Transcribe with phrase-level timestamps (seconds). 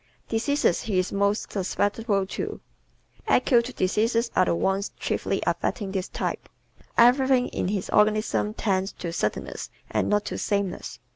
[0.29, 2.59] Diseases He is Most Susceptible To¶
[3.37, 6.49] Acute diseases are the ones chiefly affecting this type.
[6.97, 10.97] Everything in his organism tends to suddenness and not to sameness.